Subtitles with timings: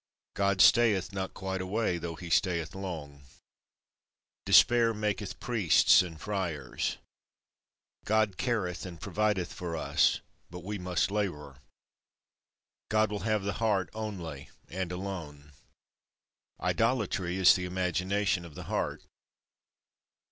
[0.33, 3.21] God stayeth not quite away, though he stayeth long.
[4.47, 6.97] Despair maketh Priests and Friars.
[8.05, 10.19] God careth and provideth for us,
[10.49, 11.59] but we must labour.
[12.89, 15.51] God will have the heart only and alone.
[16.59, 19.03] Idolatry is the imagination of the heart.